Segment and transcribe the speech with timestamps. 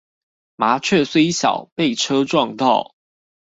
[0.55, 2.95] 麻雀雖小，被車撞到